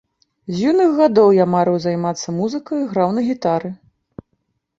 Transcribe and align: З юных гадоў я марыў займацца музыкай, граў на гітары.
З 0.53 0.61
юных 0.69 0.89
гадоў 0.99 1.29
я 1.35 1.45
марыў 1.55 1.77
займацца 1.85 2.27
музыкай, 2.39 2.79
граў 2.95 3.09
на 3.19 3.27
гітары. 3.29 3.69